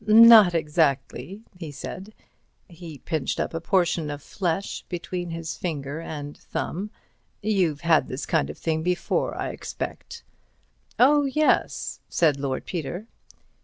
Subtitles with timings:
[0.07, 2.15] "Not exactly," he said.
[2.67, 6.89] He pinched up a portion of flesh between his finger and thumb.
[7.43, 10.23] "You've had this kind of thing before, I expect."
[10.97, 13.05] "Oh, yes," said Lord Peter.